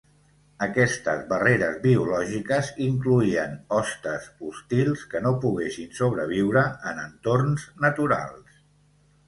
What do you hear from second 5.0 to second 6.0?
que no poguessin